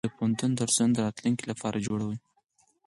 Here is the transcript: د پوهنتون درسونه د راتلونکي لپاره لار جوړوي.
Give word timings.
د 0.05 0.09
پوهنتون 0.17 0.51
درسونه 0.59 0.91
د 0.93 0.97
راتلونکي 1.05 1.43
لپاره 1.51 1.77
لار 1.77 1.85
جوړوي. 1.87 2.17